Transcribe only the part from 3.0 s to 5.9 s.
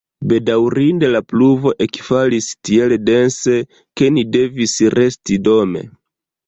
dense, ke ni devis resti dome.